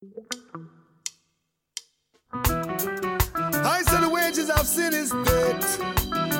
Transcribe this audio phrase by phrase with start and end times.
[0.00, 0.06] I
[3.82, 5.80] said the wages of sin is death,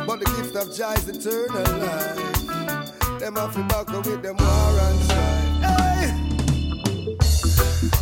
[0.06, 3.18] but the gift of joy is eternal life.
[3.18, 5.58] Them off the back with them war and strife.
[5.64, 6.14] Hey!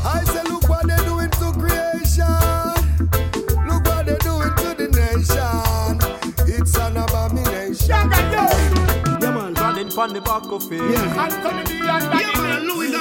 [0.04, 2.75] I said, look what they're doing to creation.
[9.96, 10.78] from the back of it.
[10.78, 11.24] Yeah.
[11.24, 12.20] Anthony B and Daddy.
[12.20, 12.92] Yeah, man, Louis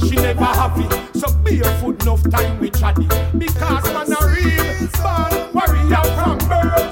[0.00, 3.06] and she never have it, So be barefoot enough time we chatty.
[3.36, 6.87] Because man a real man, warrior from birth.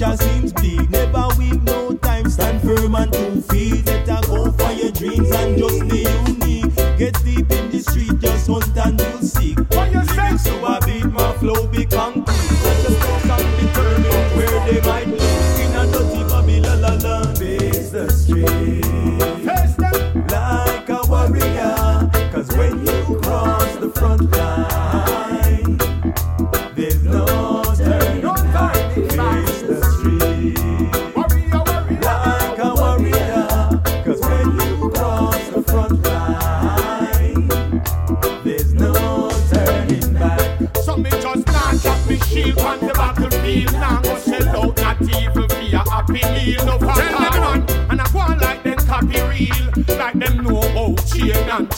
[0.00, 0.90] future seems bleak.
[0.90, 2.28] Never weak, no time.
[2.30, 3.86] Stand firm and two feet.
[3.86, 6.74] Let go for your dreams and just stay unique.
[6.98, 9.58] Get deep in the street, just hunt and you'll seek.
[9.72, 10.38] for you?
[10.38, 13.29] So I beat my flow, be concrete.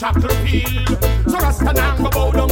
[0.03, 0.85] shackle peel.
[1.31, 2.52] So Rasta now go bow down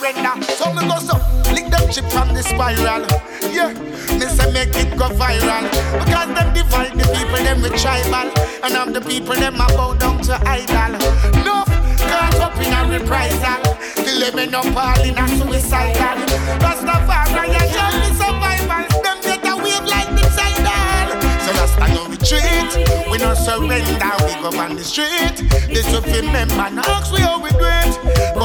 [0.00, 0.36] render.
[0.56, 1.16] So me go so,
[1.52, 3.02] lick them chip from the spiral.
[3.48, 3.72] Yeah,
[4.18, 5.64] me say make it go viral.
[5.98, 8.28] Because them divide the people, them with tribal.
[8.62, 10.92] And of the people, them a bow down to idol.
[11.44, 11.64] No,
[12.10, 13.76] caught up in a reprisal.
[13.96, 16.18] Till them up all in a suicidal.
[16.60, 18.89] Rastafari, you show me survival.
[22.30, 25.36] Retreat, we no surrender, we go on the street.
[25.68, 27.98] This will remember, now ask we how we do it.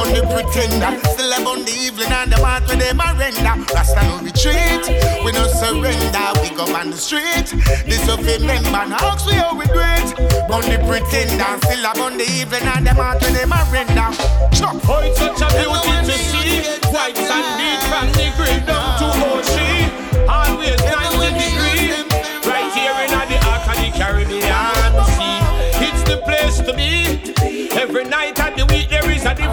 [0.06, 3.64] The pretender, still on the evening and the mark with them a render.
[3.74, 4.86] Rasta no retreat,
[5.24, 7.52] we no surrender, we go on the street.
[7.86, 10.16] This will remember, now ask we how we do it.
[10.16, 14.10] The pretender, still on the evening and the mark with them a render.
[14.56, 14.80] Chuck.
[14.88, 16.64] Oh, it's such a beauty to see.
[16.90, 19.90] White sand beach from the green down to Ocean.
[20.26, 21.55] Always 90 degrees.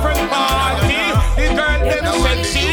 [0.04, 1.00] Different party.
[1.36, 2.68] The girl them sexy.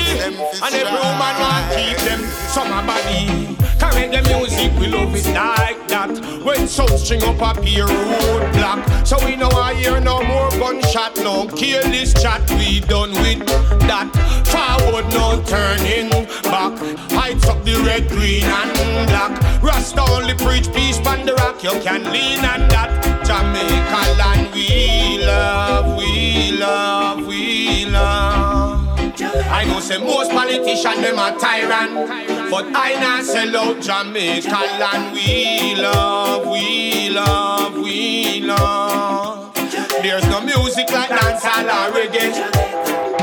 [0.62, 3.56] And every woman want keep them summer body.
[3.78, 6.10] Carry the music, we love it like that.
[6.44, 9.06] When sound string up a peer roadblock.
[9.06, 12.48] So we know I hear no more gunshot, no careless chat.
[12.50, 13.46] We done with
[13.86, 14.10] that.
[14.50, 16.10] Forward, no turning
[16.42, 16.78] back.
[17.12, 19.62] Heights up the red, green, and black.
[19.62, 21.62] Rasta only preach peace on the rock.
[21.62, 23.19] You can lean on that.
[23.30, 28.84] Jamaica land, we love, we love, we love.
[29.22, 35.14] I know say most politicians them a tyrant, but I not sell out Jamaica land.
[35.14, 39.54] We love, we love, we love.
[40.02, 42.34] There's no music like dancehall or reggae.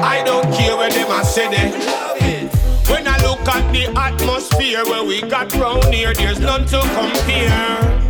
[0.01, 2.49] I don't care where them a say it.
[2.89, 8.06] When I look at the atmosphere where we got round here, there's none to compare.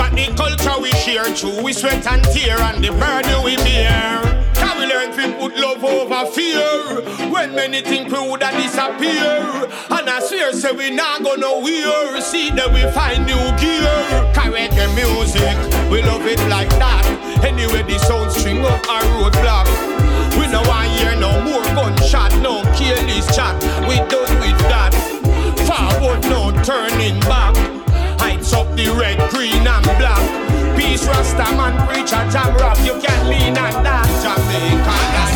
[0.00, 4.20] At the culture we share through, we sweat and tear, and the burden we bear.
[4.54, 7.30] Can we learn to put love over fear?
[7.30, 12.20] When many think we woulda disappear, and I swear say we not go nowhere.
[12.20, 13.92] See that we find new gear.
[14.32, 15.56] Carry the music,
[15.90, 17.04] we love it like that.
[17.44, 19.68] Anyway, the sound string up a roadblock.
[20.40, 23.54] We no want hear no more gunshot, no careless chat.
[23.86, 24.92] We done with that.
[25.68, 27.69] Forward, no turning back.
[28.80, 30.24] The red, green and black.
[30.74, 32.78] Peace, Rasta man, preacher, jam rock.
[32.78, 34.08] You can lean on that.
[34.24, 35.29] Jamaica,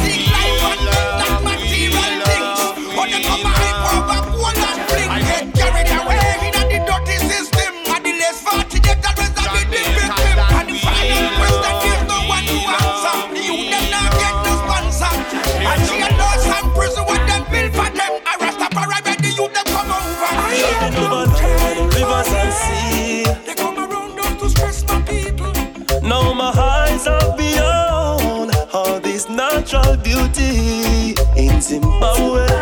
[26.44, 32.53] my eyes are beyond all this natural beauty in Zimbabwe.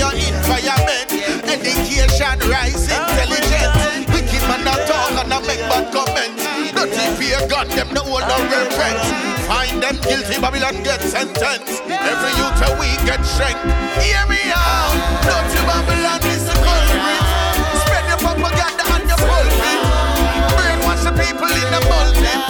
[0.00, 1.12] your environment.
[1.44, 4.08] Education, rise, intelligence.
[4.08, 6.40] Wicked man a talk and a make bad comments.
[6.72, 8.96] Dirty peer gun, them no one no repent.
[9.44, 11.84] Find them guilty, Babylon get sentenced.
[11.84, 13.60] Every youth a week get strength.
[14.00, 14.96] Hear me out.
[15.20, 17.20] Dirty Babylon is the culprit.
[17.84, 19.80] Spread your propaganda and your pulpit.
[20.56, 22.40] Brainwash the people in the pulpit.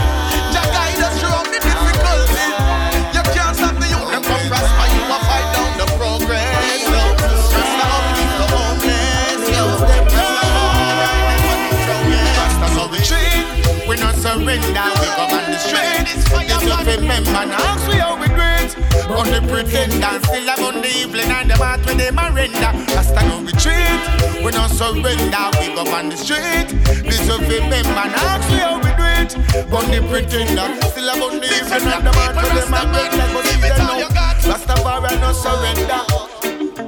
[14.40, 14.88] surrender.
[15.00, 16.08] We go on the street.
[16.08, 18.72] If you remember, now we how we great.
[19.10, 22.72] On the pretenders, still I'm on the evening and the mat with they surrender.
[22.96, 24.00] Last how we treat.
[24.44, 25.44] We don't surrender.
[25.60, 26.68] We go on the street.
[27.04, 29.30] This you remember, now we how we do it.
[29.68, 33.26] On the pretenders, still I'm on the evening and the mat with they surrender.
[33.34, 34.08] Cause if they know,
[34.48, 36.02] Last the bar and no surrender.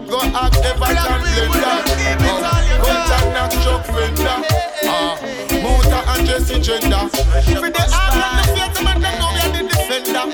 [0.08, 1.76] Go act ever and blender.
[2.80, 3.82] Go and knock your.
[4.84, 5.41] Ah
[6.12, 6.96] and Jesse gender.
[6.96, 10.26] I run the know and the defender.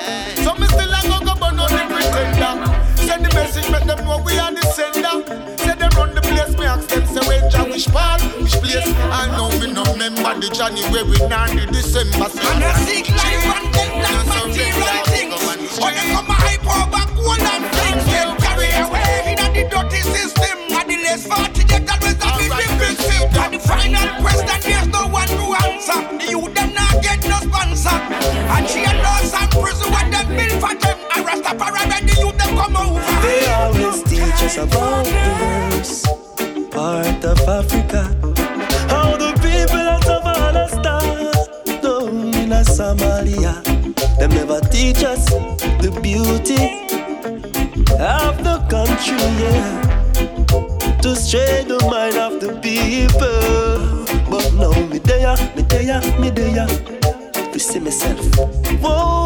[0.43, 2.53] So me still a go go burn out the pretender.
[2.97, 5.23] Send the message, make them know we are the sender.
[5.59, 8.89] Say them run the place, me ask them, say where Jah which part, which place.
[9.13, 12.27] I know me no remember the January, we not the December.
[12.27, 15.79] And I seek life and material things.
[15.79, 18.05] They come a hype or back and things.
[18.11, 20.59] Them carry away in the dirty system.
[20.75, 22.29] And the less 40 get that was the.
[23.39, 24.58] And the final question.
[26.19, 27.99] The youth them not get no sponsor.
[28.55, 30.27] And she and those and prison what them
[30.61, 30.99] for them.
[31.11, 31.21] I
[32.07, 33.01] the youth them come over.
[33.23, 38.03] They always teach us about the worst part of Africa.
[38.89, 43.55] How the people out of start down in a Somalia.
[44.19, 45.25] Them never teach us
[45.83, 46.89] the beauty
[47.99, 49.88] of the country, yeah.
[56.19, 56.69] me there,
[57.53, 58.19] you see myself.
[58.81, 59.18] Whoa.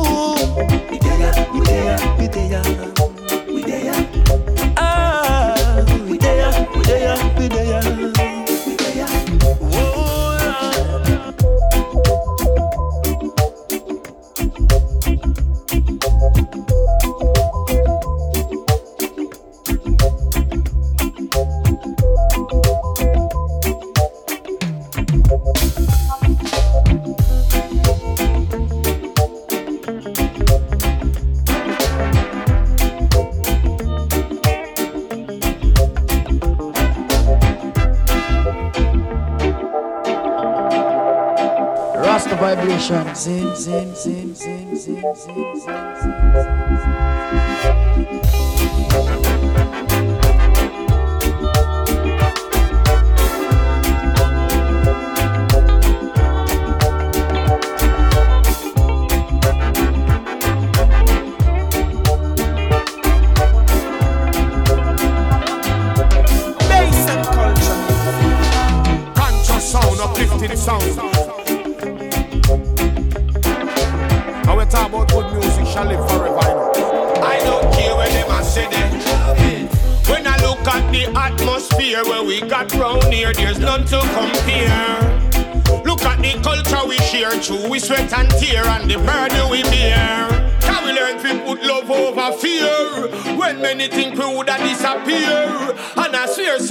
[43.63, 46.12] zim zim zim zim zim zim zim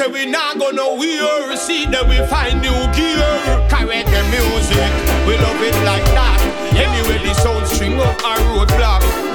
[0.01, 3.21] say we not gonna wear See that we find new gear.
[3.69, 4.91] Correct the music,
[5.27, 6.39] we love it like that.
[6.73, 9.30] Anyway, the sound string up our roadblock.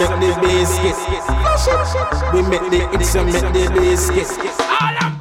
[0.00, 1.02] make the biscuits.
[2.32, 4.30] We make the it's a make the biscuits.
[4.60, 5.19] All of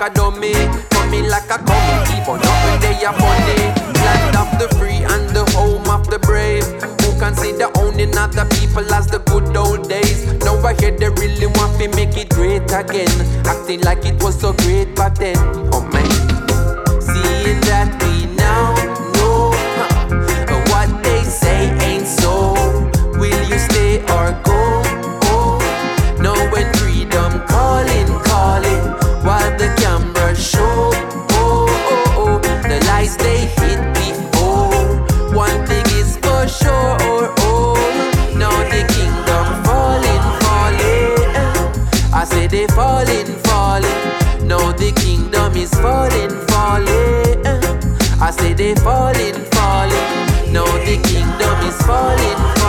[0.00, 0.59] a dummy
[48.76, 50.52] falling, falling.
[50.52, 52.59] Now the kingdom is falling.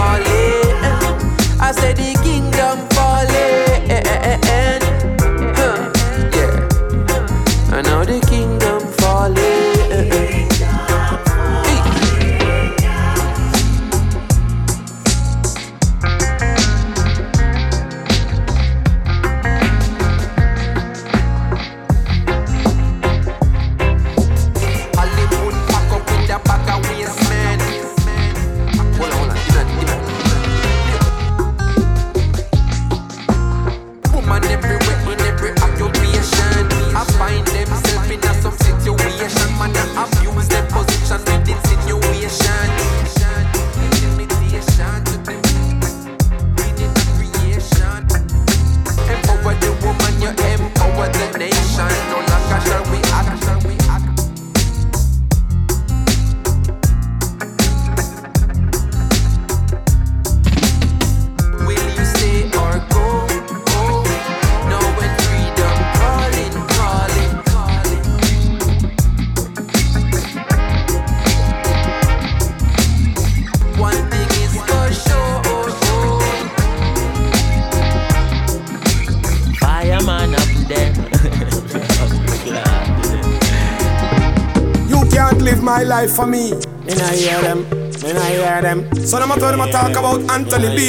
[86.01, 86.51] Life for me.
[86.85, 87.69] Me nah hear them,
[88.01, 88.79] me nah hear them.
[89.05, 90.79] So them a tell them talk about Anthony B.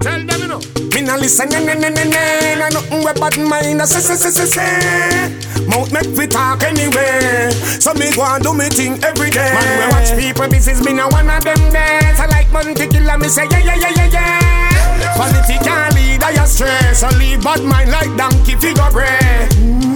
[0.00, 0.60] Tell them you know.
[0.92, 2.68] Me nah listen, nah nah nah nah nah.
[2.68, 3.80] Nothing we bad mind.
[3.88, 5.66] Say say say say say.
[5.68, 7.50] Mouth make we talk anyway.
[7.80, 9.52] So me go and do me thing every day.
[9.56, 10.84] Man, we watch people business.
[10.84, 12.20] Me nah one of them days.
[12.20, 15.14] I like money to kill and me say yeah yeah yeah yeah yeah.
[15.16, 16.92] Quality can't lead I astray.
[16.92, 19.48] So leave bad mind like donkey figure bread.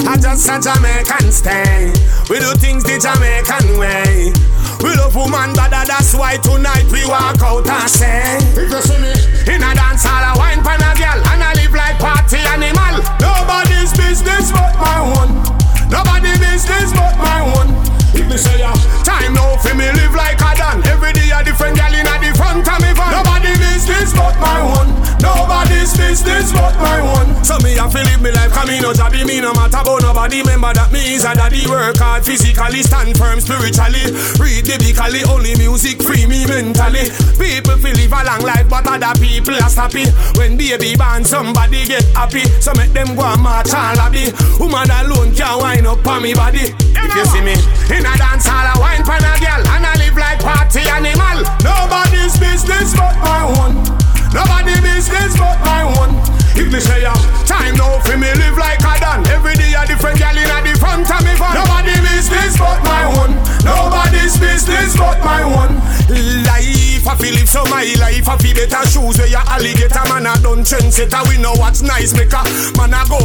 [0.06, 1.92] I just a Jamaican stay.
[2.28, 4.32] We do things the Jamaican way.
[4.84, 9.00] We love woman better, that's why tonight we walk out and say If you see
[9.00, 9.12] me
[9.48, 13.00] in a dance hall, I wine pan a girl And I live like party animal
[13.16, 15.40] Nobody's business but my own
[15.88, 17.72] Nobody business but my own
[18.14, 18.72] If me say ya,
[19.02, 22.14] time now for me live like a dan Every day a different girl in a
[22.22, 23.10] the front of me van.
[23.10, 24.88] Nobody business but my own
[25.20, 28.92] Nobody's business but my own So me have to live me life, come me no
[28.92, 32.82] jabby Me no matter about nobody, remember that me is a daddy Work hard physically,
[32.82, 34.12] stand firm spiritually.
[34.38, 37.08] Read biblically, only music free me mentally.
[37.40, 41.84] People feel live a long life, but other people are happy When baby born, somebody
[41.86, 42.44] get happy.
[42.60, 46.34] So make them go and march and lobby Woman alone can wind up on me
[46.34, 46.72] body.
[46.94, 47.56] If you see me
[47.92, 51.42] in a dance hall, I wine pan a girl And I live like party animal
[51.64, 56.43] Nobody's business but my own Nobody business but my own.
[56.54, 57.14] If me say ya,
[57.44, 59.26] time now for me live like a dan.
[59.28, 61.54] Every day a different gal in a the front of me van.
[61.54, 63.34] Nobody business but my own.
[63.64, 65.78] Nobody's business but my own.
[66.44, 70.26] Life I feel live so my life I feel better shoes where ya alligator man
[70.26, 71.22] a done trendsetter.
[71.28, 72.44] We know what's nice maker.
[72.76, 73.24] Man a go.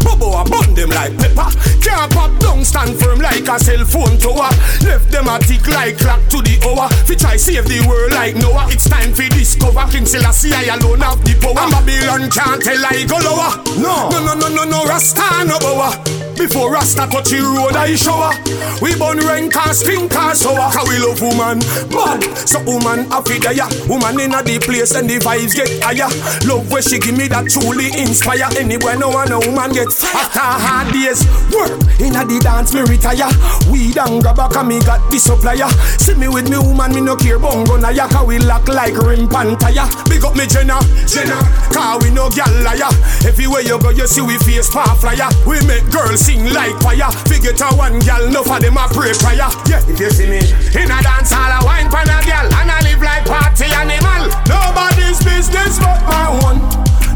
[0.00, 1.48] Bobo a bun them like pepper.
[1.78, 4.50] Can't pop down stand firm like a cell phone tower.
[4.82, 6.88] Left them a tick like clock to the hour.
[7.06, 8.66] Fi try save the world like Noah.
[8.74, 11.62] It's time for discover King Selassie I alone have the power.
[11.62, 13.62] And Babylon can't tell I go lower.
[13.78, 15.92] No, no, no, no, no, no, Rasta no bower.
[16.40, 18.32] Before Rasta touch the road I show shower.
[18.80, 20.72] We burn rain car, spin car, sour.
[20.72, 21.60] How we love woman,
[21.92, 22.24] bad.
[22.48, 23.68] So woman a figure ya.
[23.84, 26.08] Woman in a the place and the vibes get higher.
[26.48, 28.48] Love where she give me that truly inspire.
[28.56, 31.20] Anywhere no one a woman get after hard days
[31.52, 31.76] work.
[32.00, 33.28] In a the dance me retire.
[33.68, 35.68] We don't grab back and me got the supplier.
[36.00, 38.08] See me with me woman me no care bongo na ya.
[38.08, 39.84] Cause we lock like rim pan tire.
[40.08, 41.36] Big up me Jenna, Jenna.
[41.68, 42.88] Cause we no gal liar.
[43.28, 45.28] Everywhere you go you see we face far flyer.
[45.44, 47.12] We make girls sing like choir.
[47.28, 49.50] Figure to one gal, no for them a pray prayer.
[49.68, 50.40] Yeah, if you see me
[50.72, 54.32] in a dance hall, I wine pan a gal, and I live like party animal.
[54.48, 56.56] Nobody's business but my own.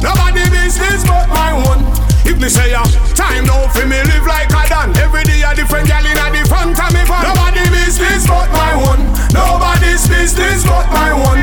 [0.05, 1.81] Nobody business but my own.
[2.29, 2.85] If me say ya,
[3.17, 4.93] time now for me live like a dan.
[5.01, 7.25] Every day a different gal in a the front of me van.
[7.25, 9.01] Nobody business but my own.
[9.33, 11.41] Nobody's business but my own.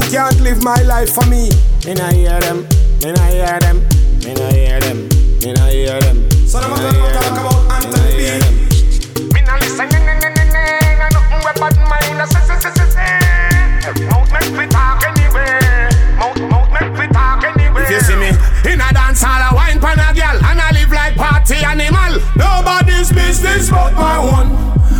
[0.00, 1.50] You can't live my life for me.
[1.86, 2.66] Me nah hear them.
[3.02, 3.78] Me nah hear them.
[4.24, 5.08] Me nah hear them.
[5.40, 6.30] Me nah hear them.
[6.48, 6.76] So them a
[7.14, 8.20] talk about Anthony B.
[9.32, 9.86] Me nah listen.
[9.86, 12.28] Nothing we bad mind.
[12.28, 14.06] Say say say say say.
[14.10, 15.88] Mouth make we talk anyway.
[16.18, 17.82] Mouth mouth make we talk anyway.
[17.82, 18.28] If you see me
[18.72, 22.18] in a dance hall, I wine pan a girl and I live like party animal.
[22.36, 24.48] Nobody's business but my own.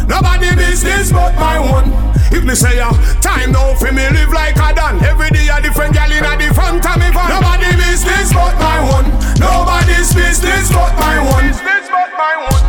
[0.06, 2.10] Nobody business but my own.
[2.33, 2.90] If me say ya,
[3.21, 5.03] time now for me live like a dan.
[5.05, 7.29] Every day a different gal in a the front of me van.
[7.29, 9.11] Nobody business but my own.
[9.40, 11.49] Nobody's business but my own.
[11.49, 12.61] Business but my one.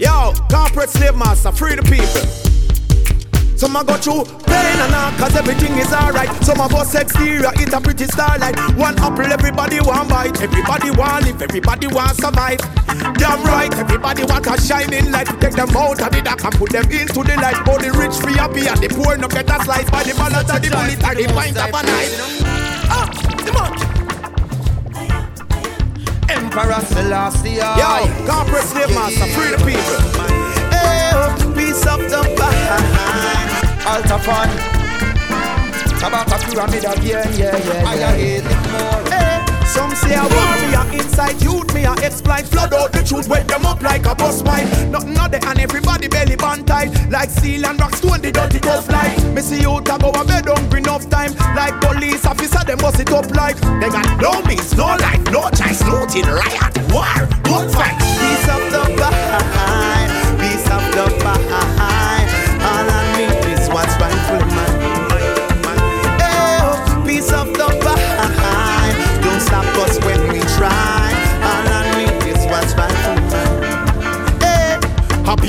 [0.00, 2.43] Yo, corporate slave master, free the people.
[3.56, 6.28] Some a go through pain and all cause everything is alright.
[6.42, 8.58] Some of us exterior, it a pretty starlight.
[8.76, 10.42] One apple, everybody want bite.
[10.42, 12.58] Everybody want live, everybody want survive.
[13.14, 15.28] Damn right, everybody want a shining light.
[15.40, 17.62] Take them out of the dark and put them into the light.
[17.68, 19.88] Oh, the rich free happy and the poor no get a slice.
[19.88, 22.42] By the balance of the bullet and the pint of a knife.
[22.90, 23.86] Ah, the monkey.
[26.28, 27.62] Emperor Selassie.
[27.62, 30.43] Yo, corporate slave master, free the people.
[31.86, 33.84] Of the pie.
[33.86, 34.48] Alta fun.
[36.04, 37.88] About a pyramid again, yeah, yeah, yeah.
[37.88, 39.00] I hate it more.
[39.08, 42.44] Hey, some say a warrior inside youth, me a exploit.
[42.46, 44.68] Flood out the truth, wet them up like a bus mine.
[44.90, 46.90] Nothing other and everybody belly band tight.
[47.10, 49.24] Like steel and rock stone, the dirty tough life.
[49.32, 51.32] Me see you to go a bed hungry enough time.
[51.54, 53.56] Like police officer, them bust it up like.
[53.80, 57.96] They got no means, no life, no choice, looting, riot, war, good fight.
[58.20, 60.03] Piece of the of
[60.94, 61.34] the pie.
[61.50, 61.93] Ah, ah, ah.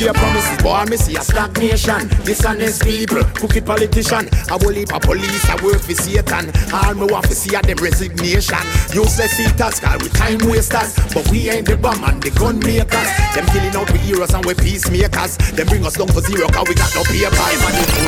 [0.06, 2.10] War me see a stagnation.
[2.26, 4.30] Dishonest people, crooked politician.
[4.50, 6.52] I will leave a police, I work for Satan.
[6.74, 8.62] All me want to see a them resignation.
[8.94, 10.94] Useless eaters, call we time wasters.
[11.14, 13.10] But we ain't the bomb and the gun makers.
[13.34, 15.38] Them killing out we heroes and we peacemakers.
[15.58, 17.58] Them bring us down for zero cause we got no papers.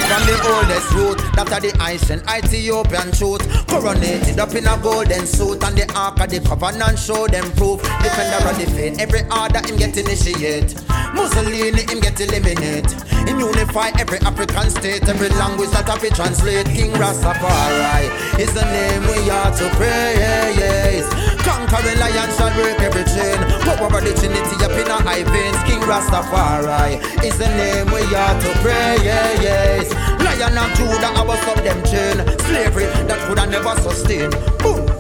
[0.05, 5.63] From the oldest root, after the ancient Ethiopian truth, coronated up in a golden suit,
[5.63, 7.81] and the ark of the covenant show them proof.
[8.05, 10.77] Defender of the faith, every order him get initiate.
[11.13, 12.91] Mussolini him get eliminate.
[13.27, 16.65] Him unify every African state, every language that I be translate.
[16.67, 21.07] King Rastafari is the name we are to praise.
[21.43, 23.37] Conquering lion shall break every chain.
[23.63, 25.59] Power of the Trinity up in our high veins.
[25.67, 29.91] King Rastafari is the name we are to praise.
[30.23, 32.17] Lion of Judah, I was up them chain.
[32.47, 34.29] Slavery that could have never sustain.
[34.59, 34.96] Boom.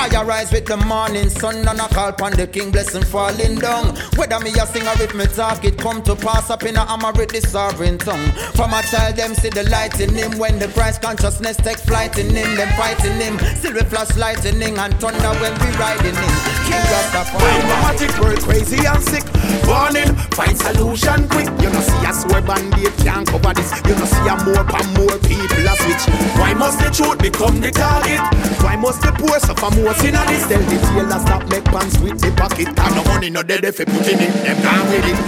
[0.00, 3.94] I arise with the morning sun and I call upon the king blessing falling down.
[4.16, 6.86] Whether me a sing or if me talk, it come to pass up in a
[6.86, 8.32] hammer with the sovereign tongue.
[8.56, 12.16] From a child, them see the light in him when the Christ consciousness takes flight
[12.16, 13.36] in him, them fighting him.
[13.60, 16.32] Still we flash lightning and thunder when we riding him.
[16.64, 17.60] King Rastafari.
[17.60, 19.28] Dramatic world crazy and sick.
[19.68, 21.52] Warning, find solution quick.
[21.60, 23.68] You know see a swear bandit can't cover this.
[23.84, 26.08] You know see a more and more people a switch.
[26.40, 28.24] Why must the truth become the target?
[28.64, 30.46] Why must the poor suffer more sin on this?
[30.46, 32.74] Tell the tailor stop make pants with the pocket.
[32.76, 34.32] Got no money, no dead if you put in it.
[34.44, 35.18] Them can't with it.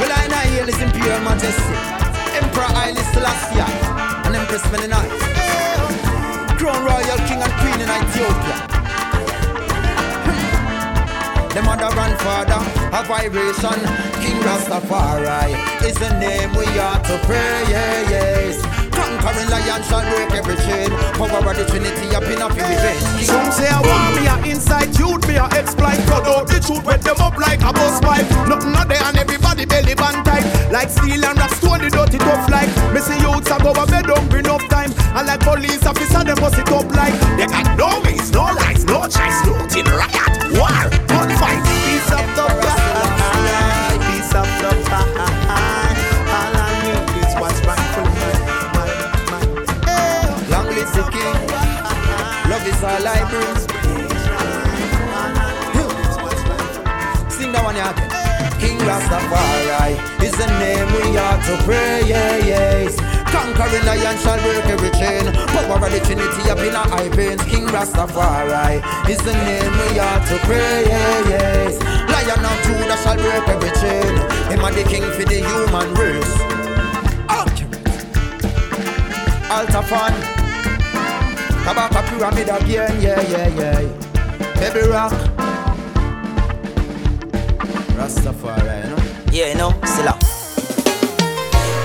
[0.00, 1.76] Well, I know here listen pure majesty.
[2.40, 3.60] Emperor Haile Selassie
[4.26, 5.12] and Empress Meninite.
[6.58, 8.56] Crown Royal King and Queen in Ethiopia.
[10.26, 11.54] Hmm.
[11.54, 12.60] The mother and father
[12.92, 13.80] a vibration.
[14.20, 15.54] King Rastafari
[15.84, 17.64] is the name we are to pray.
[17.68, 18.79] Yeah, yes.
[19.00, 20.92] Conquering lion shall break every chain.
[21.16, 23.24] Power of the Trinity up in a few events.
[23.24, 25.96] Some say I want me a inside youth, me a exploit.
[26.04, 28.28] Cut out the truth, wet them up like a bus pipe.
[28.44, 30.44] Nothing not there and everybody belly band tight.
[30.70, 32.68] Like steel and rock stone, the dirty tough like.
[33.00, 34.92] See youths a go a bed hungry enough time.
[35.16, 37.16] And like police officer, them bust it up like.
[37.40, 41.64] They got no ways, no lies, no choice, looting, riot, war, gunfight.
[41.64, 42.69] Peace of the
[52.80, 53.44] Is all I bring.
[55.76, 55.92] Hmm.
[57.28, 58.08] Sing that one again.
[58.56, 62.08] King Rastafari is the name we are to pray.
[62.08, 62.96] Yes.
[63.28, 65.28] Conquering lion shall break every chain.
[65.52, 67.44] Power of the Trinity up in our high veins.
[67.44, 68.80] King Rastafari
[69.12, 70.88] is the name we are to pray.
[70.88, 71.76] Yes.
[71.84, 74.08] Lion of Judah shall break every chain.
[74.48, 76.32] Him and the king for the human race.
[79.52, 80.29] Alta fun.
[81.70, 83.78] Tabata pyramid again, yeah, yeah, yeah.
[84.58, 85.12] Baby rock.
[87.94, 88.98] Rastafari, you know?
[89.30, 90.18] Yeah, you know, still up.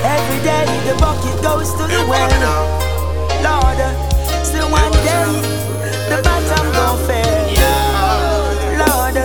[0.01, 2.33] Every day the bucket goes to the well.
[2.33, 2.65] Uh.
[3.45, 3.77] Lord,
[4.43, 5.29] still one day
[6.09, 7.45] the bottom gon' fail.
[8.81, 9.17] Lord,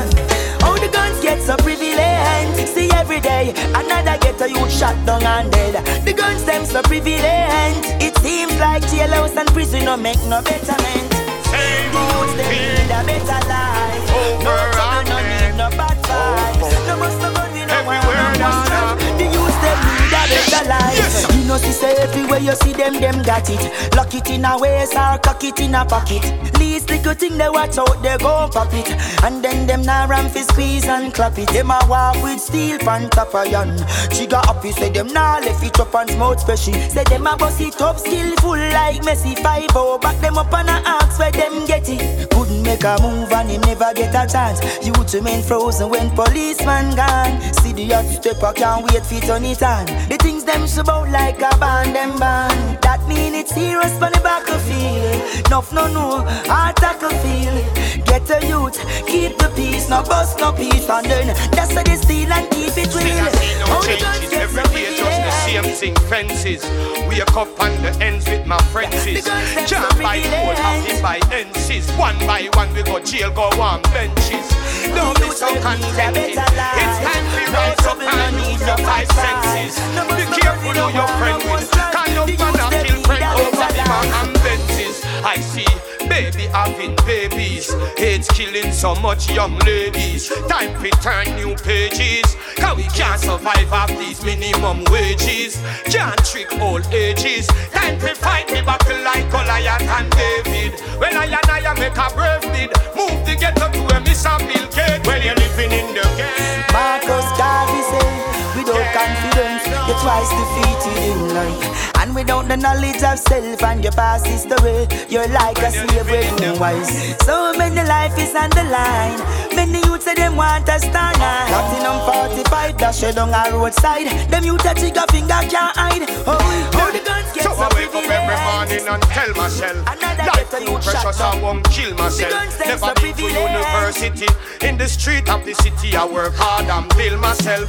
[0.60, 2.68] how the guns get so prevalent?
[2.68, 6.04] See every day another get a youth shot down and dead.
[6.04, 8.09] The guns them so prevalent.
[8.30, 11.10] Seems like jailhouse and prison don't make no betterment.
[11.50, 14.06] The youths them need a better life.
[14.46, 16.70] No trouble, no need no bad vibes.
[16.86, 19.18] No must no we no want no strife.
[19.18, 20.94] The youths them need a better life.
[20.96, 23.94] You know, see, say everywhere you see them, them got it.
[23.96, 26.22] Lock it in a waist or cock it in a pocket.
[26.58, 28.88] Least little thing they watch out, they go pop it.
[29.24, 31.48] And then them now ram fi squeeze and clap it.
[31.48, 33.76] Them a walk with steel pan top yan.
[34.10, 36.74] Trigger up, you say them now left it up and smooth special.
[36.74, 39.98] Say them a bust it up skillful like Messi five oh.
[39.98, 42.30] Back them up and a ask where them get it.
[42.30, 44.60] Couldn't make a move and him never get a chance.
[44.84, 47.40] You remain frozen when policeman gone.
[47.54, 49.86] See the hot stepper can't wait for turn it on.
[50.08, 51.08] The things them show out
[51.40, 52.82] like a band them band.
[52.82, 55.50] That mean it's serious for the battlefield.
[55.50, 57.56] Nuff no no, attack a feel.
[58.04, 58.76] Get a youth,
[59.06, 62.76] keep the peace, no bust no peace, and then that's how they steal and keep
[62.76, 63.30] it real.
[63.66, 65.94] No changes every day, just the same thing.
[66.08, 66.62] Fences,
[67.08, 69.04] wake up on the ends with my friends.
[69.04, 71.86] Can't buy gold, happy by ences.
[71.98, 74.48] One by one we go jail, go on benches.
[74.94, 76.34] Don't be so contented.
[76.34, 79.78] It's time to rise up and use your five senses.
[80.16, 85.04] Be careful who you're Can no man kill friend over man and benches.
[85.24, 85.66] I see
[86.08, 87.70] baby having babies.
[87.96, 90.28] It's killing so much young ladies.
[90.48, 92.36] Time to turn new pages.
[92.56, 95.62] Cause we can't survive off these minimum wages.
[95.84, 97.46] Can't trick old ages.
[97.72, 100.80] Time to fight the battle like Goliath and David.
[100.98, 102.70] Well, I and I make a brave bid.
[102.96, 105.06] Move the ghetto to a Miss Bill Gates.
[105.06, 106.64] Well, you're living in the game.
[106.72, 111.92] Marcus Garvey said, without confidence, you're twice defeated in life.
[112.00, 116.60] And without the knowledge of self and your past history, you're like a slave with
[116.60, 117.16] wise.
[117.24, 119.20] So many life is on the line.
[119.54, 121.46] Many youths say them want a star now.
[121.48, 121.98] Platinum
[122.32, 124.08] 45, dash it on a roadside.
[124.30, 126.04] Them youth a trigger finger can't hide.
[126.26, 130.00] Oh, oh the guns get So so I wake up every morning and tell myself
[130.20, 132.32] Life too precious, I won't kill myself.
[132.60, 134.26] Never been to university.
[134.66, 137.68] In the street of the city I work hard and build myself.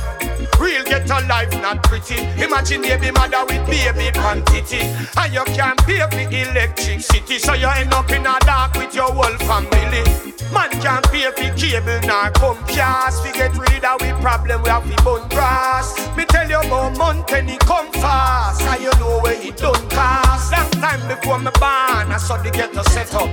[0.60, 2.20] Real get a life not pretty.
[2.44, 4.82] Imagine baby mother with baby quantity.
[5.18, 9.12] And you can't pay for electricity So you end up in a dark with your
[9.12, 10.04] whole family.
[10.52, 14.84] Man can't pay for cable nor Comcast We get rid of we problem we have
[14.84, 15.96] to burn grass.
[16.18, 18.62] Me tell you about money come fast.
[18.62, 22.52] And you know where it done cost Long time before me born I saw the
[22.52, 23.32] ghetto set up.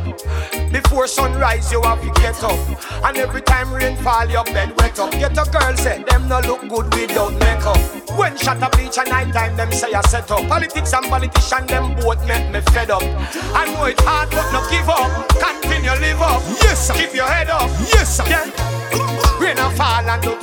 [0.72, 2.58] Before sunrise you have to get up.
[3.04, 5.10] And every time rain fall your bed wet up.
[5.12, 7.78] Get a girl say them no look good without makeup.
[8.16, 10.46] When shot a bleach at night time them say I set up.
[10.48, 13.02] Politics and politician them both make me fed up.
[13.54, 15.28] I know it's hard but no give up.
[15.28, 16.42] Continue live up.
[16.62, 16.94] Yes sir.
[16.94, 17.68] Keep your head up.
[17.92, 18.27] Yes sir.
[18.28, 19.40] Yeah.
[19.40, 20.42] Rain and fall and don't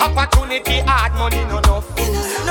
[0.00, 1.86] Opportunity hard money no enough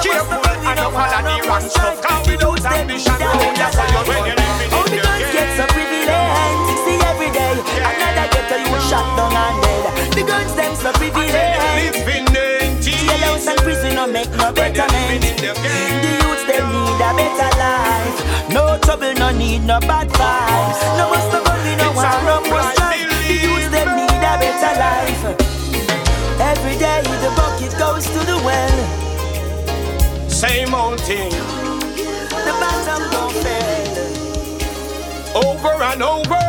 [0.01, 4.25] Careful and no follow the wrong stuff Cause without ambition no yes so you're when
[4.27, 6.79] you're living in the guns get so privileged.
[6.83, 10.13] See every day, another ghetto you shot down and dead.
[10.13, 11.97] The guns them so privileged.
[12.83, 15.21] Jailhouse and prison no make no betterment.
[15.21, 18.49] The youths them need a better life.
[18.49, 20.92] No trouble, no need no bad vibes.
[30.43, 31.31] Same old thing.
[31.31, 33.95] The bottom don't fail.
[35.39, 36.43] Over and over.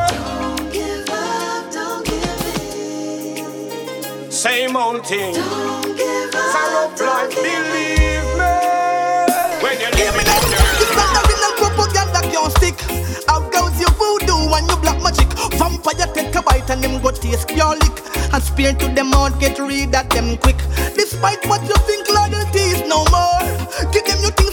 [4.32, 5.34] Same old thing.
[5.34, 8.50] Sorrow life, believe me.
[9.62, 10.42] When you're living in
[10.82, 12.78] It's not the real propaganda can't stick.
[13.28, 15.28] Out goes your voodoo and your black magic.
[15.54, 18.02] Vampire take a bite and them go taste your lick.
[18.32, 20.56] And spear to them out, get rid of them quick.
[20.94, 23.92] Despite what you think, loyalty is no more.
[23.92, 24.43] Give them your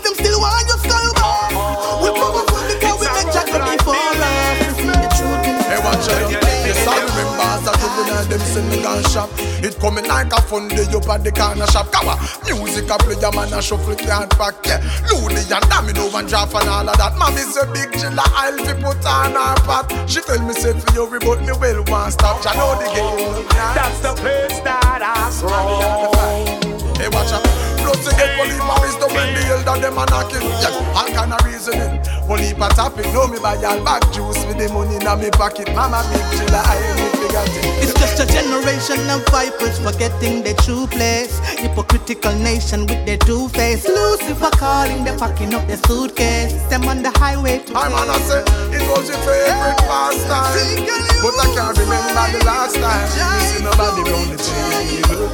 [8.54, 9.30] them send me gun shop.
[9.64, 11.92] It coming like a fun day up at the corner shop.
[11.92, 14.82] Kawa, music a play, a man a shuffle, can't pack, yeah.
[15.10, 17.18] Looney and Domino and Draft and all of that.
[17.18, 19.88] Mommy say big chilla, I'll be put on her pot.
[20.08, 22.44] She tell me say for you, but me well want stop.
[22.44, 23.48] Ya know the game.
[23.76, 26.12] That's the place that I grow
[27.00, 27.44] Hey, watch out.
[27.82, 30.46] Plus you get police for wisdom when the elder them a knocking.
[30.62, 31.98] Yeah, all kind of reasoning.
[32.28, 35.68] Police a topic, know me buy all back juice with the money in me pocket.
[35.76, 37.44] Mama big chilla, I ain't figure
[37.84, 41.40] It's just a generation of vipers forgetting their true place.
[41.60, 43.88] Hypocritical nation with their two face.
[43.88, 46.54] Lucifer calling, they're packing up their suitcase.
[46.70, 48.42] Them on the highway to I'm gonna say
[48.76, 50.86] it was your favorite pastime,
[51.22, 55.30] but I can't remember the last time you see nobody round the table.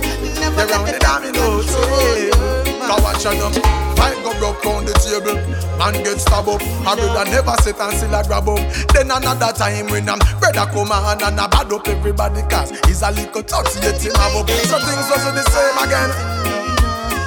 [0.58, 2.88] They round the domino table.
[2.88, 5.36] Now watch out fight go broke round the table,
[5.82, 6.62] man get stabbed up.
[6.86, 8.62] I brother never sit and still a grab up.
[8.94, 13.02] Then another time when I'm brother come on and I bad up everybody cause he's
[13.02, 14.48] a little touchy yet him have up.
[14.70, 16.12] So things wasn't the same again.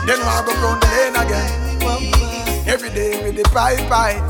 [0.06, 1.50] Then I go round the lane again.
[2.66, 4.22] Every day with the pipe pipe.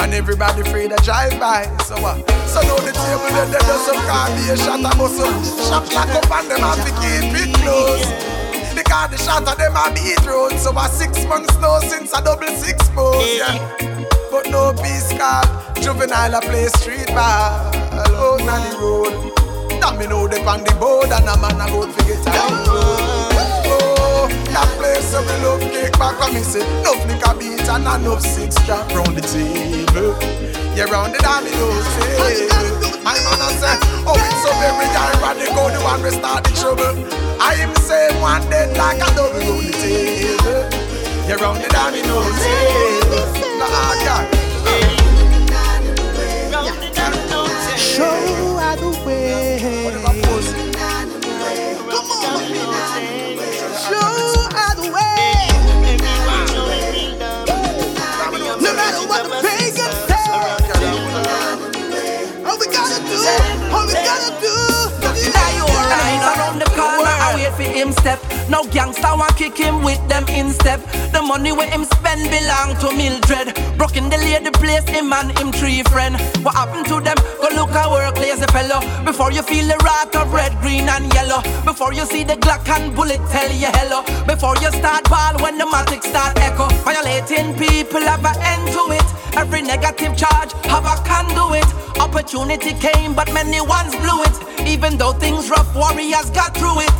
[0.00, 1.64] And everybody free to drive by.
[1.84, 2.18] So what?
[2.48, 5.28] So now the table then they do some candy a shot a muscle.
[5.68, 8.29] Shop lock up and them have to keep it close.
[8.90, 10.58] Because the shot of them a beat road.
[10.58, 13.38] So a six months now since a double six pose.
[13.38, 13.54] Yeah.
[14.34, 15.46] But no peace call.
[15.78, 17.70] Juvenile a play street ball.
[17.94, 19.14] Out on the road.
[19.78, 22.50] Now me know they on the board and a man a go figure it out.
[23.70, 27.86] Oh, that place where we love kick back and me say Enough liquor beat and
[27.86, 30.18] enough six strap round the table
[30.74, 35.70] Yeah, round the dominoes table I man a say, oh it's so very ironic How
[35.70, 39.66] the one we start the trouble I am say one dead like a double round
[39.66, 40.68] the table.
[41.26, 43.26] Yeah, round the dominoes table.
[43.58, 44.28] Nah, God
[47.78, 49.58] show her the way.
[49.58, 49.90] Show
[67.80, 68.20] him step.
[68.52, 70.80] Now gangsta want kick him with them in step.
[71.12, 73.56] The money where him spend belong to Mildred.
[73.78, 76.14] Broken the lady place him and him three friend.
[76.44, 77.16] What happened to them?
[77.40, 78.80] Go look at work, lazy fellow.
[79.04, 81.40] Before you feel the wrath of red, green and yellow.
[81.64, 84.04] Before you see the Glock and bullet tell you hello.
[84.26, 86.68] Before you start ball when the matic start echo.
[86.84, 89.08] Violating people have an end to it.
[89.40, 91.68] Every negative charge have a conduit.
[91.98, 94.36] Opportunity came, but many ones blew it.
[94.68, 96.92] Even though things rough, warriors got through it.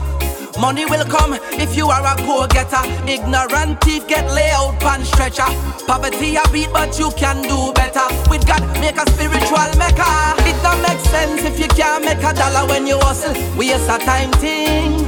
[0.59, 2.83] Money will come if you are a go-getter.
[3.07, 5.47] Ignorant thief get lay out pan stretcher.
[5.87, 8.07] Poverty a beat, but you can do better.
[8.29, 10.17] With God, make a spiritual maker.
[10.49, 13.35] It don't make sense if you can't make a dollar when you hustle.
[13.57, 15.03] Waste a time thing.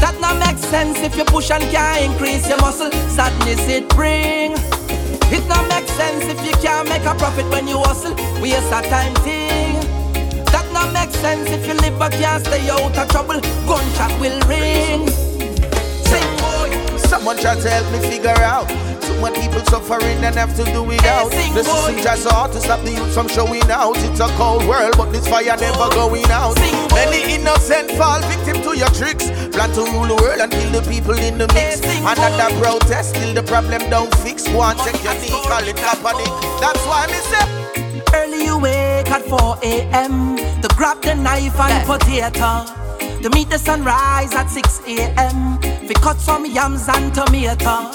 [0.00, 2.90] That not make sense if you push and can't increase your muscle.
[3.08, 4.52] Sadness it bring.
[5.32, 8.14] It not make sense if you can't make a profit when you hustle.
[8.42, 9.71] Waste a time thing.
[10.82, 13.38] Not make sense if you live but can't stay out of trouble.
[13.70, 15.06] Gunshot will ring.
[16.10, 16.74] Sing boy.
[16.98, 18.66] Someone try to help me figure out.
[19.00, 21.30] Too many people suffering and have to do without.
[21.30, 23.94] The system tries so hard to stop the youth from showing out.
[23.98, 26.56] It's a cold world, but this fire never going out.
[26.90, 29.30] Many innocent fall victim to your tricks.
[29.54, 31.78] Plan to rule the world and kill the people in the mix.
[32.02, 34.48] Another protest, still the problem don't fix.
[34.48, 35.76] One take your knee, call it.
[36.58, 37.46] That's why me say.
[38.12, 40.36] Early you wake at 4 a.m.
[40.62, 42.64] to grab the knife and potato.
[43.22, 45.60] To meet the sunrise at 6 a.m.
[45.86, 47.92] We cut some yams and tomato.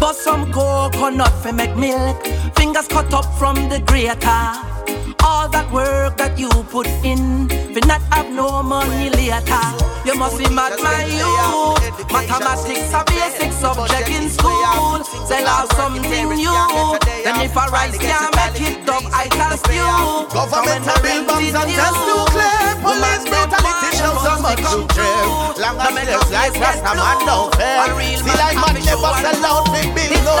[0.00, 2.24] Bust some coconut for make milk.
[2.56, 4.77] Fingers cut up from the grater.
[5.24, 9.64] All that work that you put in, we not have no money later.
[10.04, 11.88] You must be mad, my youth.
[12.10, 15.04] Mathematics a basic subject in school.
[15.28, 16.98] They have something new.
[17.24, 20.28] Then if a rice can't make it up, I tell you.
[20.32, 22.80] Government a build bombs and test nuclear.
[22.80, 25.28] Police brutality shows so much to care.
[25.60, 27.84] Long as there's life, Rasta man don't fair.
[28.16, 30.40] Still I man never sell out big bill, no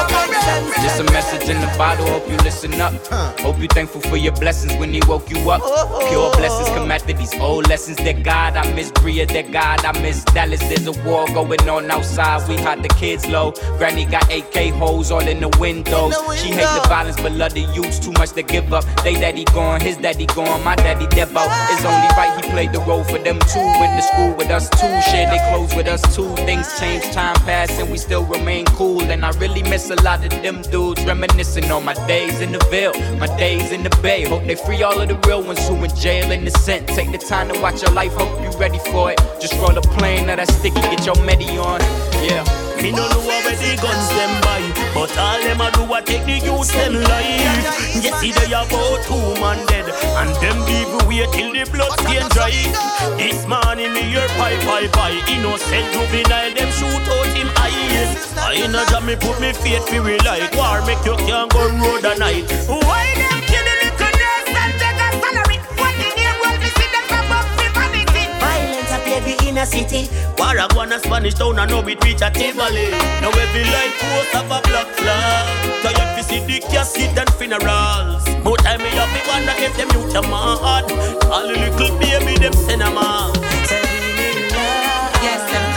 [0.80, 2.94] Just a message in the bottle, hope you listen up.
[3.40, 5.62] Hope you thankful for your blessings when he woke you up.
[6.08, 9.92] Pure blessings come after these old lessons that God, I miss Bria, that God, I
[10.00, 10.60] miss Dallas.
[10.60, 13.52] There's a war going on outside, we hide the kids low.
[13.78, 16.14] Granny got AK holes all in the windows.
[16.40, 18.84] She hate the violence, but love the youths too much to give up.
[19.02, 21.44] They daddy gone, his daddy gone, my daddy Devo.
[21.72, 23.66] It's only right he played the role for them too.
[23.80, 26.34] Went to school with us too, share they clothes with us too.
[26.46, 29.02] Things change, time pass, and we still remain cool.
[29.02, 32.58] And I really miss a lot of them dudes, reminiscing on my days in the
[32.70, 34.24] Ville, my days in the Bay.
[34.24, 36.88] Hope they free all of the real ones who in jail in the innocent.
[36.88, 39.18] Take the time to watch your life, hope you ready for it.
[39.40, 41.80] Just roll a plane of that sticky, get your medi on.
[42.22, 42.44] Yeah.
[42.82, 44.62] Me no know where the guns them buy
[44.94, 49.02] But all them a do a take the youth them life Yes, see they about
[49.02, 52.54] two man dead And them people wait till the blood stain dry
[53.18, 58.62] This morning me hear pie pie pie Innocent juvenile them shoot out him eyes I
[58.62, 62.06] in a jam me put me faith fi like War make you can't go road
[62.06, 63.37] a night Why them
[69.58, 70.08] inner city.
[70.38, 72.90] War a go on a Spanish town and now it reach a Tivoli.
[73.20, 78.24] Now every light post have a black flag Tired to see the casket and funerals.
[78.44, 80.86] More time me have me wonder if them youth a mad
[81.26, 83.32] All the little baby them cinema.
[85.22, 85.67] Yes, them teachers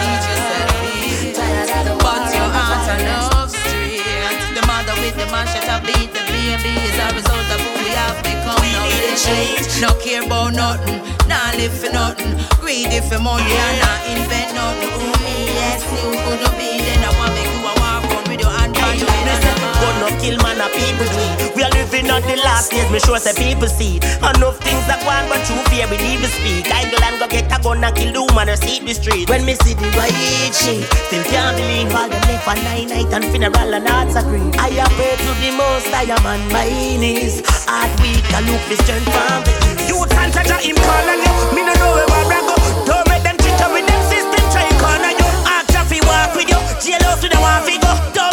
[5.11, 6.71] The mother with the beat the baby.
[6.87, 9.81] Is a result of who we have become now they change.
[9.81, 12.39] No care about nothing, nah live for nothing.
[12.61, 13.43] Greedy for money.
[13.43, 14.89] And not invent nothing.
[14.89, 16.79] Who me, yes, you could not be.
[16.79, 17.50] Then I want make
[19.81, 21.25] head no kill man a people do
[21.55, 23.97] We are living on the last days Me sure say people see.
[24.21, 26.69] Enough things that go on but true fear we need to speak.
[26.69, 29.29] I go and go get a gun and kill the woman or see the street.
[29.29, 33.09] When me see the white shit, Still can't believe all them left for nine night
[33.11, 34.45] and funeral and hearts agree.
[34.61, 37.41] I a pray to the most I am on my knees.
[37.65, 39.89] Heart weak, I look for strength from the east.
[39.89, 42.55] Youth and Jaja him calling you Me no know where I go.
[42.85, 45.27] Don't make them you with them system Try corner you.
[45.49, 46.61] Ask if he walk with you
[47.11, 48.30] house to the one fi go Don't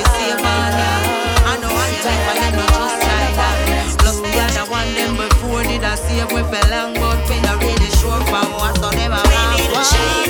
[0.00, 3.56] to say about that I know I ain't I let me just try that
[4.00, 7.60] Plus the other one them before did I see we fell long But we not
[8.00, 9.20] sure from what so them a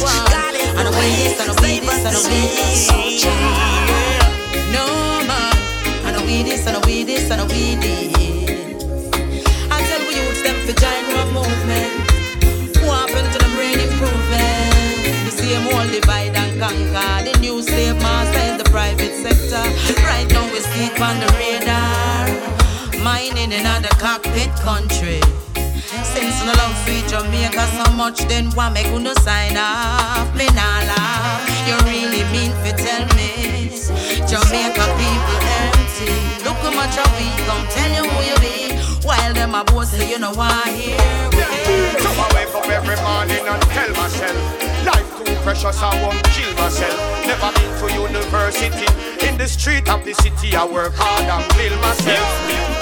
[0.02, 0.26] want
[0.74, 2.90] And the way this and the way this and the way this
[4.74, 5.54] No man
[6.02, 8.82] And the way this and the way this and the way this
[9.70, 11.21] I tell we youths them for join
[20.90, 22.26] on the radar.
[23.04, 25.20] Mining in the cockpit country.
[26.02, 30.34] Since no love for Jamaica so much, then why make you no sign off?
[30.34, 31.42] Me nah laugh.
[31.66, 33.70] You really mean fi tell me
[34.26, 36.10] Jamaica people empty.
[36.44, 38.74] Look how much of we come tell you who you be.
[39.06, 40.96] While them a boast say you know why here.
[42.14, 46.98] I wake up every morning and tell myself too precious, I won't kill myself.
[47.26, 48.86] Never been to university.
[49.26, 52.28] In the street of the city I work hard and build myself.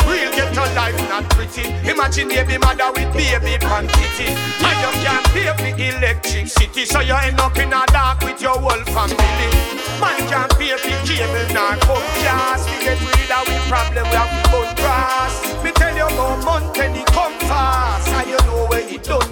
[0.07, 1.69] Real ghetto life not pretty.
[1.89, 4.29] Imagine baby mother with baby quantity.
[4.31, 8.59] And you can't pay for electricity So you end up in a dark with your
[8.59, 9.51] whole family.
[10.01, 11.77] Man can't pay for cable nor
[12.25, 15.35] gas We get rid of we problem we have to grass.
[15.63, 16.09] Me tell you
[16.45, 18.09] month and it come fast.
[18.09, 19.30] And you know where it done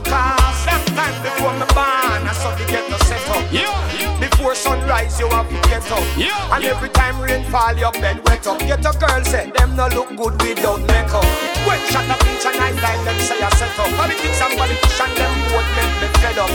[4.98, 6.02] You have to get up.
[6.18, 6.54] Yeah.
[6.54, 8.58] And every time rain fall your bed wet up.
[8.58, 11.26] Get a girl say them no look good without makeup.
[11.66, 13.90] When shot up each and night time them say I set up.
[13.94, 16.50] Politics and politicians them both make me fed up.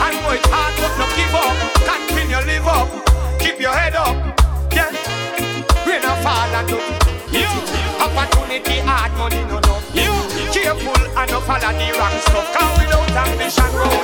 [0.00, 1.56] I know it's hard but no give up.
[1.88, 2.88] Continue live up.
[3.40, 4.16] Keep your head up.
[4.76, 4.92] Yeah.
[5.88, 6.78] Rain or fall and do
[7.96, 9.80] Opportunity hard money no no.
[10.52, 12.48] Careful and no follow the wrong stuff.
[12.52, 13.95] Cause without ambition round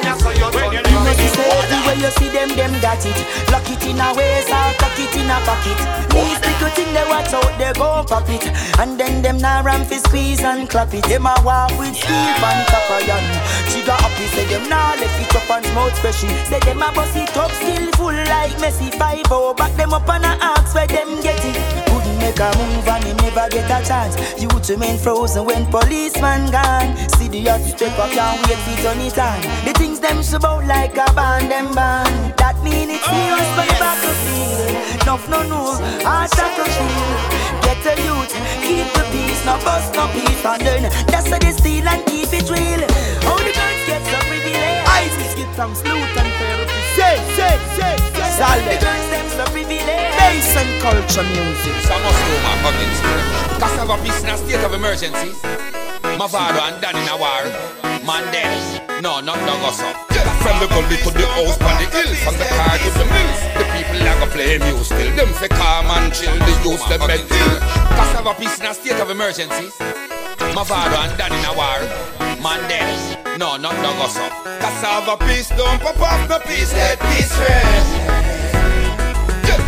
[2.54, 3.18] them, got it.
[3.50, 4.72] Lock it in a waist or
[5.02, 5.78] it in a pocket.
[6.12, 8.46] These little thing they watch out, they go pop it.
[8.78, 11.04] And then them now ram fi squeeze and clap it.
[11.04, 13.24] Them a walk with Steve and Tapayan
[13.70, 16.30] She got happy, say them now left it up and mouth special.
[16.46, 20.24] Say them a bust it up, still full like Messi 5-0 Back them up and
[20.24, 21.91] a ask where them get it
[22.22, 24.14] make a move and him never get a chance.
[24.40, 26.94] You remain frozen when policeman gone.
[27.18, 27.42] See the
[27.74, 31.06] step up, can't wait for turn it on The things them show out like a
[31.18, 32.38] band, them band.
[32.38, 35.06] That mean it's serious for the battlefield.
[35.06, 35.62] Nuff no no,
[36.06, 37.20] heart to shield.
[37.66, 40.44] Get a youth, keep the peace, no bust no peace.
[40.46, 42.82] And then that's how they steal and keep it real.
[43.26, 47.96] How the girls get so privileged Isis get some salute and therapy Say, say, say,
[48.14, 48.64] say Salve.
[48.64, 49.28] The girls them
[50.16, 51.76] Bass and culture music.
[51.84, 53.26] So I must know my fucking spirit.
[53.60, 55.36] Cause I have a peace in a state of emergency.
[56.16, 57.44] My father and dad in a war.
[58.08, 59.02] Man dead.
[59.02, 59.92] No, not no gossip.
[60.40, 63.40] From the gully to the house, on the hill, from the car to the mills.
[63.52, 65.12] The people that go play music still.
[65.12, 67.56] Them fi calm and chill, the youth them make ill.
[67.94, 69.68] Cause I have a peace in a state of emergency.
[70.56, 71.80] My father and dad in a war.
[72.42, 74.30] Man No, no gossip.
[74.60, 78.32] Cause I have a peace, don't pop off no peace, let peace rest.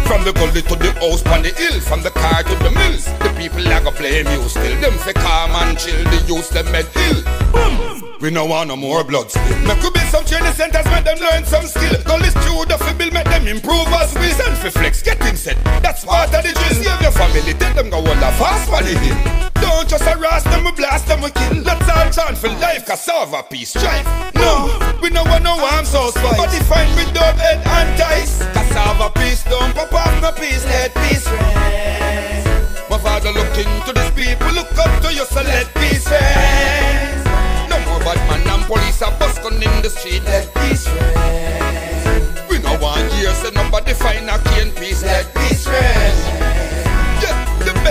[0.06, 3.06] From the gully to the house on the hill From the car to the mills
[3.24, 6.70] The people that go blame you still Them fi calm and chill The youth them
[6.70, 9.58] med ill Boom we no want no more blood spill.
[9.66, 11.92] Make could be some training centers, make them learn some skill.
[12.04, 15.62] Go list through the bill, make them improve as send for flex, get him set.
[15.82, 16.84] That's part of the drill.
[16.84, 19.43] Save your family, tell them go on the fast for the hill.
[19.74, 21.58] Don't just harass them, we blast them, we kill.
[21.66, 24.06] Let's all chant for life, cassava peace, strife.
[24.36, 24.70] No,
[25.02, 26.38] we no want no arms so spice.
[26.38, 28.38] Body fine with dub head and ties.
[28.54, 32.46] Cassava peace, don't pop off no peace, let peace rest.
[32.88, 37.26] My father look into these people, look up to you, so let peace rest.
[37.68, 42.48] No more bad man and police are bust gun in the street, let peace rest.
[42.48, 45.33] We no want years, so nobody find a in peace, let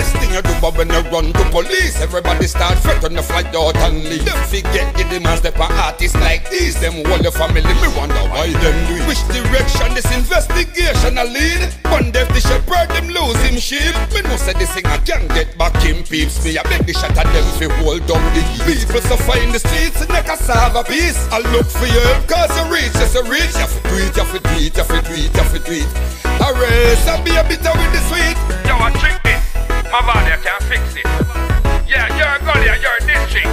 [0.03, 3.23] best thing you do, but when you run to police, everybody start fret on the
[3.23, 4.25] flight out and leave.
[4.25, 6.75] Them forget it, the man step on artists like these.
[6.79, 9.07] Them whole the family, me wonder why them do it.
[9.07, 11.71] Which direction this investigation a lead?
[11.87, 13.95] One day the shepherd them lose him sheep.
[14.11, 16.43] Me know say this I can't get back in peeps.
[16.43, 18.43] Me I beg the shot at them fi hold down the.
[18.67, 21.19] People suffer in the streets and they can solve a peace.
[21.31, 23.55] I look for you cause you reach, yes you reach.
[23.55, 25.89] You fi tweet, you fi tweet, you fi tweet, you fi tweet.
[26.43, 28.37] A race and be a bitter with the sweet.
[28.67, 29.52] Yo, I trick this.
[29.93, 31.05] My body can fix it.
[31.85, 33.45] Yeah, you're a gully, you're a district.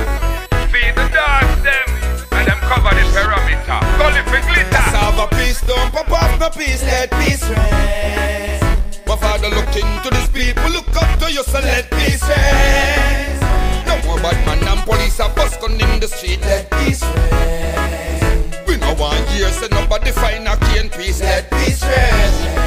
[0.73, 1.89] Feed the dogs, them,
[2.33, 3.77] and them cover the perimeter.
[4.01, 4.71] Gully for glitter.
[4.73, 8.65] Cassava peace, don't pop off no peace, let peace rest.
[9.07, 13.43] My father look into these people, look up to you, so let peace rest.
[13.85, 18.67] No more bad man and police are bust gun in the street, let peace rest.
[18.67, 22.60] We no want years, so nobody find a in peace, let peace rest.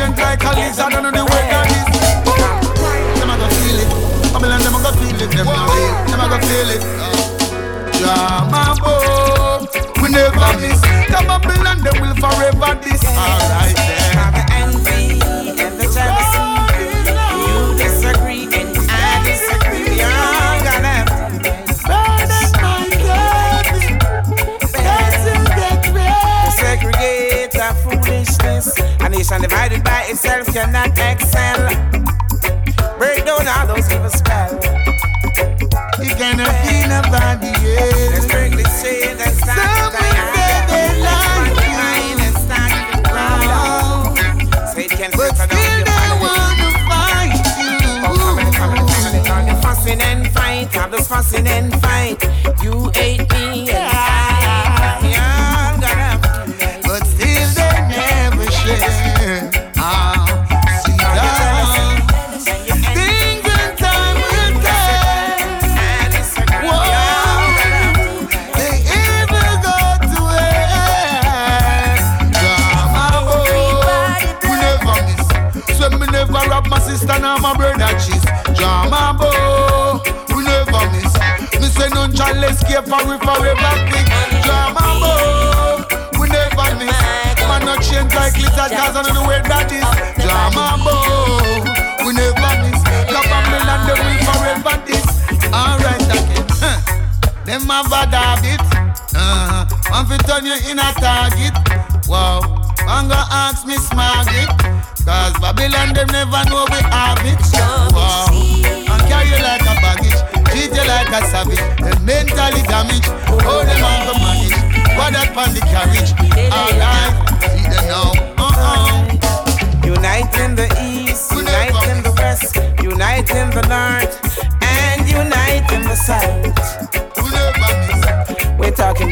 [0.00, 1.84] change like a lizard under the way this.
[3.18, 3.90] Them a go feel it.
[4.32, 5.30] Babylon, them a go feel it.
[5.30, 6.82] Them a go feel it.
[8.00, 9.60] Drama boom.
[10.02, 10.80] We never miss.
[11.12, 13.04] Them Babylon, them will forever this.
[13.04, 13.99] Alright then.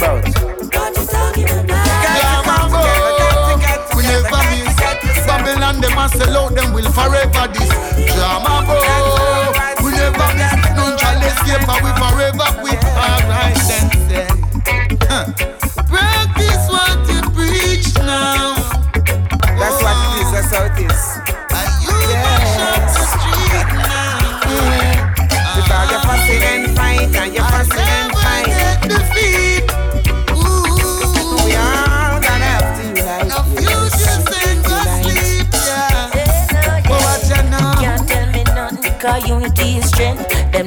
[0.09, 0.25] About.
[3.95, 5.27] We never miss.
[5.27, 7.78] Babylon them a sell out, them will forever this.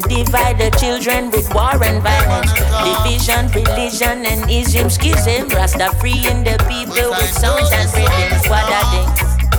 [0.02, 2.52] Them divide the children with war and violence.
[2.54, 5.50] Division, religion, and ism, schism.
[5.50, 8.48] Rasta freeing the people with songs and rhythms.
[8.48, 9.06] What are they?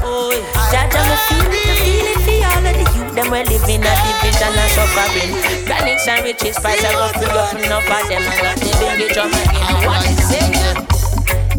[0.02, 0.32] Oh,
[0.72, 3.14] Jaja, me feel it, me feel it for all of the youth.
[3.14, 5.32] Them we live in a division and suffering.
[5.66, 8.22] Panics and riches, fights are go free up enough of them.
[8.22, 9.86] And got the big drum again.
[9.86, 10.22] What is?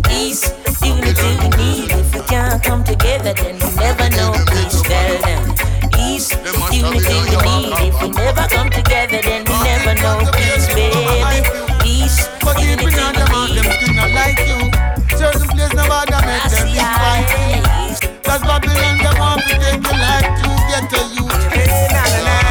[0.08, 0.52] Peace,
[0.84, 1.92] unity we need.
[1.92, 4.82] If we can't come together, then we never know peace.
[4.82, 5.53] Tell them.
[6.24, 6.36] Peace,
[6.72, 7.74] unity we need.
[7.84, 11.04] If we never come together, then we never know peace, baby.
[11.84, 14.72] Peace, But deep unity in the we them still not like you.
[15.18, 18.10] Certain place never gonna make them invite you.
[18.24, 22.43] Cause Babylon they want to take your life to get to you.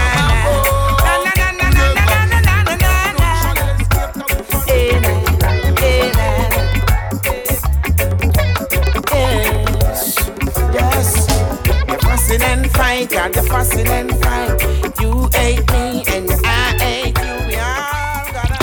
[13.03, 15.01] And fight, and you're fussing and fight.
[15.01, 17.35] You hate me, and I hate you.
[17.49, 18.59] We all gonna.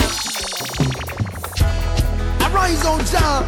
[2.54, 3.44] Arise, O Jah.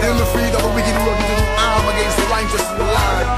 [0.00, 2.84] Hail the freed of a wicked run to the arm against the righteous of the
[2.84, 3.37] Lord.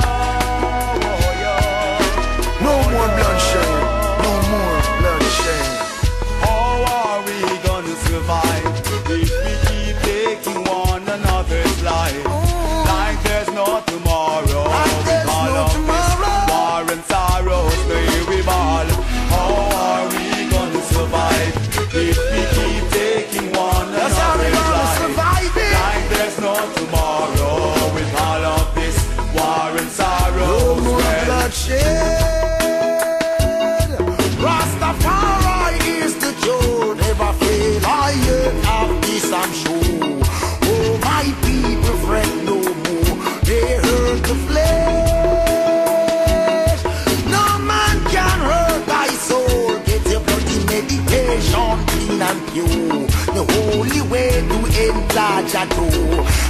[52.52, 52.66] Pure.
[53.34, 53.42] The
[53.72, 56.49] only way to enlarge a door.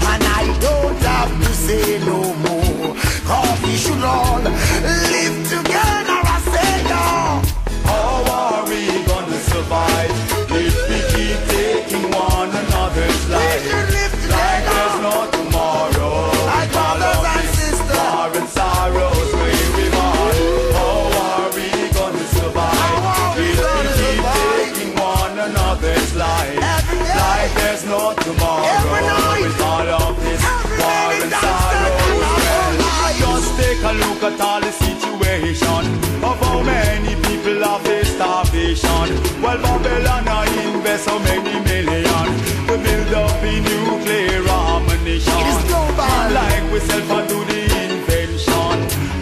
[41.01, 42.29] so many million
[42.69, 45.33] to build up a nuclear ammunition.
[45.41, 46.17] It is global.
[46.37, 48.77] Like we self and do the invention.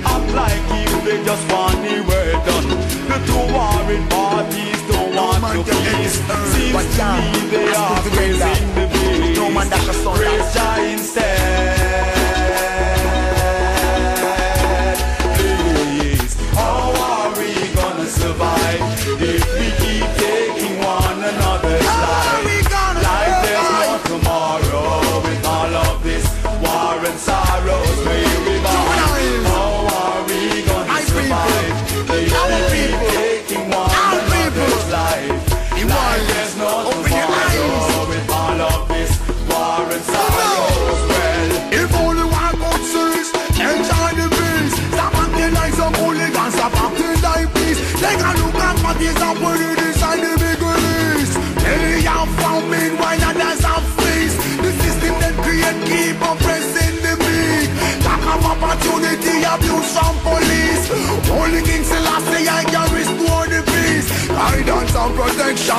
[0.04, 2.68] Act like if they just want the world done.
[3.10, 6.18] The two warring parties don't, don't want to peace.
[6.52, 8.67] Seems to me they are crazy.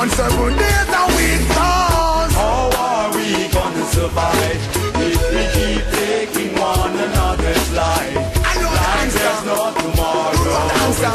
[0.00, 1.44] On seven days a week.
[1.52, 4.56] Cause how are we gonna survive
[4.96, 8.16] if we keep taking one another's life?
[8.40, 10.40] I know answers, no tomorrow.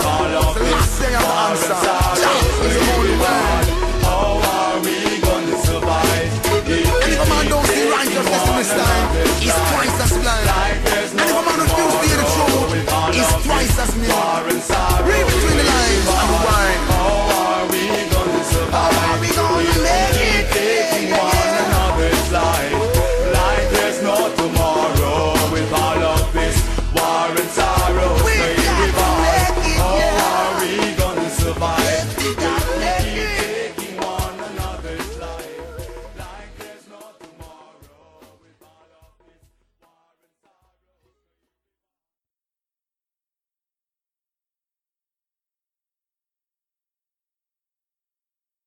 [0.05, 1.81] All of the last thing I'm answer.
[2.21, 3.57] Yeah, the only way.
[4.05, 6.29] How are we gonna survive?
[6.69, 9.07] If a man don't see this time,
[9.41, 10.45] he's twice as blind.
[11.09, 12.69] And if a man refuses to hear the truth,
[13.17, 14.55] it's twice as near.